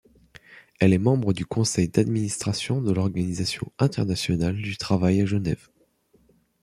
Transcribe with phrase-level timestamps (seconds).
[0.79, 5.69] Elle est membre du conseil d'administration de l'Organisation internationale du travail à Genève.